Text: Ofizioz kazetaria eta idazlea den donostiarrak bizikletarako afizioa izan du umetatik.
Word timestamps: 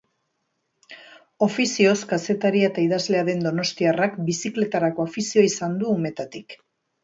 Ofizioz 1.47 1.93
kazetaria 2.15 2.71
eta 2.71 2.83
idazlea 2.87 3.23
den 3.29 3.45
donostiarrak 3.49 4.19
bizikletarako 4.33 5.09
afizioa 5.11 5.49
izan 5.53 5.81
du 5.85 5.97
umetatik. 6.01 6.61